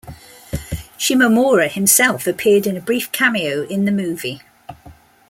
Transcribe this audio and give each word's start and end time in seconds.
Shimomura, 0.97 1.69
himself, 1.69 2.25
appeared 2.25 2.65
in 2.65 2.75
a 2.75 2.81
brief 2.81 3.11
cameo 3.11 3.67
in 3.67 3.85
the 3.85 3.91
movie. 3.91 4.41